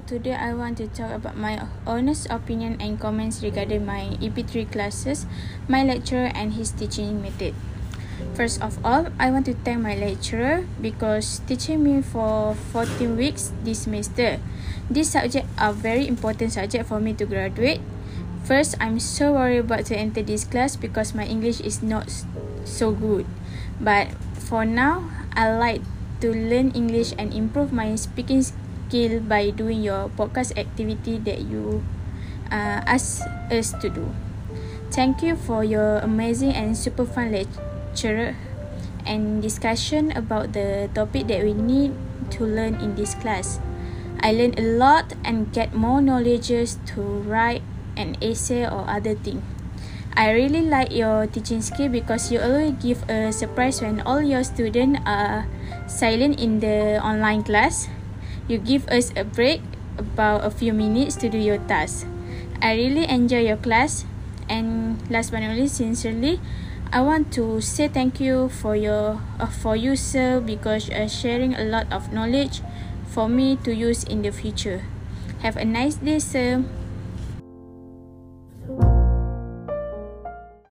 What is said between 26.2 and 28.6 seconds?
to learn English and improve my speaking